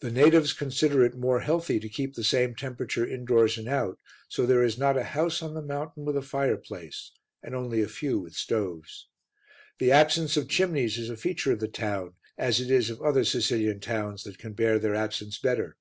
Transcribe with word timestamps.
The 0.00 0.10
natives 0.10 0.52
consider 0.52 1.06
it 1.06 1.16
more 1.16 1.40
healthy 1.40 1.80
to 1.80 1.88
keep 1.88 2.16
the 2.16 2.22
same 2.22 2.54
temperature 2.54 3.06
indoors 3.06 3.56
and 3.56 3.66
out, 3.66 3.98
so 4.28 4.44
there 4.44 4.62
is 4.62 4.76
not 4.76 4.98
a 4.98 5.04
house 5.16 5.40
on 5.40 5.54
the 5.54 5.62
mountain 5.62 6.04
with 6.04 6.18
a 6.18 6.20
fireplace, 6.20 7.12
and 7.42 7.54
only 7.54 7.80
a 7.80 7.88
few 7.88 8.18
with 8.18 8.34
stoves. 8.34 9.08
The 9.78 9.90
absence 9.90 10.36
of 10.36 10.48
chimneys 10.50 10.98
is 10.98 11.08
a 11.08 11.16
feature 11.16 11.50
of 11.52 11.60
the 11.60 11.68
town, 11.68 12.12
as 12.36 12.60
it 12.60 12.70
is 12.70 12.90
of 12.90 13.00
other 13.00 13.24
Sicilian 13.24 13.80
towns 13.80 14.24
that 14.24 14.36
can 14.36 14.52
bear 14.52 14.78
their 14.78 14.94
absence 14.94 15.38
better. 15.38 15.78